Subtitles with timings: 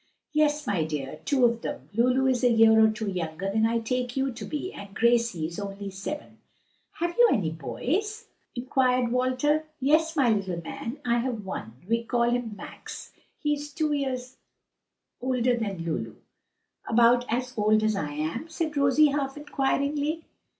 [0.33, 1.89] "Yes, my dear, two of them.
[1.93, 5.45] Lulu is a year or two younger than I take you to be, and Gracie
[5.45, 6.39] is only seven."
[6.93, 8.25] "Have you any boys?"
[8.55, 9.65] inquired Walter.
[9.79, 11.73] "Yes, my little man; I have one.
[11.87, 13.11] We call him Max.
[13.37, 14.37] He is two years
[15.21, 16.15] older than Lulu."
[16.87, 20.25] "About as old as I am?" said Rosie half inquiringly.